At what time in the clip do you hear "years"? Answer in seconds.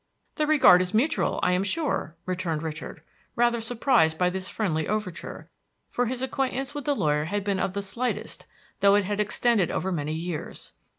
10.13-10.73